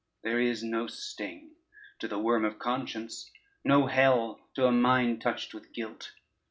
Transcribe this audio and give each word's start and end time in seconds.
There 0.23 0.39
is 0.39 0.63
no 0.63 0.87
sting 0.87 1.51
to 1.99 2.07
the 2.07 2.17
worm 2.17 2.43
of 2.43 2.57
conscience, 2.57 3.29
no 3.63 3.85
hell 3.85 4.49
to 4.55 4.65
a 4.65 4.71
mind 4.71 5.21
touched 5.21 5.53
with 5.53 5.71
guilt. 5.73 6.13